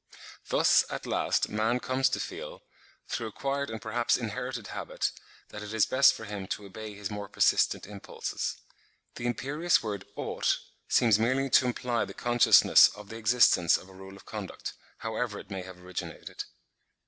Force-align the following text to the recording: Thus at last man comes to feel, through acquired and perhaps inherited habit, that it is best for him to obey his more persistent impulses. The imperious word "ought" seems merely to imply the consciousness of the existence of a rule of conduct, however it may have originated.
Thus 0.49 0.83
at 0.89 1.05
last 1.05 1.47
man 1.47 1.79
comes 1.79 2.09
to 2.09 2.19
feel, 2.19 2.63
through 3.07 3.27
acquired 3.27 3.69
and 3.69 3.79
perhaps 3.79 4.17
inherited 4.17 4.65
habit, 4.65 5.11
that 5.49 5.61
it 5.61 5.75
is 5.75 5.85
best 5.85 6.15
for 6.15 6.25
him 6.25 6.47
to 6.47 6.65
obey 6.65 6.95
his 6.95 7.11
more 7.11 7.29
persistent 7.29 7.85
impulses. 7.85 8.55
The 9.13 9.27
imperious 9.27 9.83
word 9.83 10.05
"ought" 10.15 10.57
seems 10.87 11.19
merely 11.19 11.51
to 11.51 11.67
imply 11.67 12.05
the 12.05 12.15
consciousness 12.15 12.87
of 12.87 13.09
the 13.09 13.17
existence 13.17 13.77
of 13.77 13.89
a 13.89 13.93
rule 13.93 14.15
of 14.15 14.25
conduct, 14.25 14.73
however 14.97 15.37
it 15.39 15.51
may 15.51 15.61
have 15.61 15.77
originated. 15.79 16.45